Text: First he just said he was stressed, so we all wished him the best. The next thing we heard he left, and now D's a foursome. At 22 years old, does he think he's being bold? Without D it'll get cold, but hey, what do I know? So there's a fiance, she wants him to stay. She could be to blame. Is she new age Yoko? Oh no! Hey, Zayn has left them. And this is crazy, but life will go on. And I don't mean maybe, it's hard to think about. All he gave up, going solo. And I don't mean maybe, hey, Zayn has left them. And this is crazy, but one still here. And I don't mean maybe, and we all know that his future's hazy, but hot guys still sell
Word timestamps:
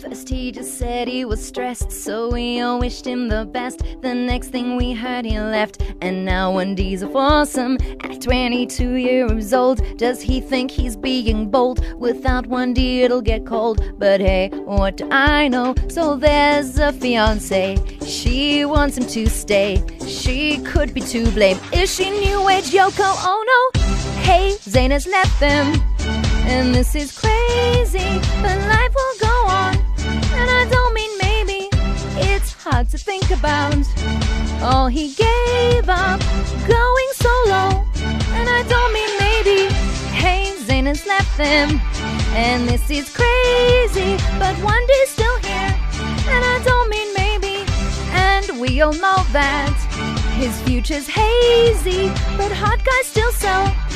First 0.00 0.30
he 0.30 0.50
just 0.50 0.78
said 0.78 1.08
he 1.08 1.26
was 1.26 1.44
stressed, 1.44 1.92
so 1.92 2.30
we 2.30 2.60
all 2.62 2.78
wished 2.78 3.06
him 3.06 3.28
the 3.28 3.44
best. 3.44 3.82
The 4.00 4.14
next 4.14 4.48
thing 4.48 4.76
we 4.76 4.94
heard 4.94 5.26
he 5.26 5.38
left, 5.38 5.82
and 6.00 6.24
now 6.24 6.58
D's 6.74 7.02
a 7.02 7.08
foursome. 7.08 7.76
At 8.02 8.22
22 8.22 8.94
years 8.94 9.52
old, 9.52 9.82
does 9.98 10.22
he 10.22 10.40
think 10.40 10.70
he's 10.70 10.96
being 10.96 11.50
bold? 11.50 11.84
Without 11.98 12.48
D 12.72 13.02
it'll 13.02 13.20
get 13.20 13.44
cold, 13.44 13.92
but 13.98 14.20
hey, 14.20 14.48
what 14.64 14.96
do 14.96 15.06
I 15.10 15.48
know? 15.48 15.74
So 15.88 16.16
there's 16.16 16.78
a 16.78 16.92
fiance, 16.92 17.76
she 18.06 18.64
wants 18.64 18.96
him 18.96 19.06
to 19.06 19.28
stay. 19.28 19.82
She 20.06 20.58
could 20.58 20.94
be 20.94 21.02
to 21.02 21.30
blame. 21.32 21.58
Is 21.74 21.94
she 21.94 22.08
new 22.10 22.48
age 22.48 22.70
Yoko? 22.70 23.04
Oh 23.22 23.70
no! 23.74 23.79
Hey, 24.30 24.52
Zayn 24.60 24.92
has 24.92 25.08
left 25.08 25.40
them. 25.40 25.66
And 26.46 26.72
this 26.72 26.94
is 26.94 27.10
crazy, 27.10 28.10
but 28.40 28.56
life 28.74 28.94
will 28.94 29.16
go 29.18 29.36
on. 29.60 29.74
And 30.38 30.48
I 30.48 30.68
don't 30.70 30.94
mean 30.94 31.10
maybe, 31.18 31.68
it's 32.30 32.52
hard 32.52 32.88
to 32.90 32.98
think 32.98 33.28
about. 33.32 33.84
All 34.62 34.86
he 34.86 35.14
gave 35.14 35.88
up, 35.88 36.20
going 36.68 37.10
solo. 37.14 37.82
And 38.38 38.46
I 38.48 38.62
don't 38.68 38.92
mean 38.92 39.12
maybe, 39.18 39.74
hey, 40.14 40.54
Zayn 40.62 40.86
has 40.86 41.04
left 41.06 41.36
them. 41.36 41.80
And 42.30 42.68
this 42.68 42.88
is 42.88 43.12
crazy, 43.12 44.16
but 44.38 44.54
one 44.62 44.86
still 45.06 45.38
here. 45.40 45.74
And 46.34 46.42
I 46.54 46.62
don't 46.64 46.88
mean 46.88 47.12
maybe, 47.14 47.64
and 48.12 48.60
we 48.60 48.80
all 48.80 48.92
know 48.92 49.24
that 49.32 49.74
his 50.38 50.54
future's 50.62 51.08
hazy, 51.08 52.06
but 52.36 52.52
hot 52.52 52.78
guys 52.84 53.06
still 53.06 53.32
sell 53.32 53.89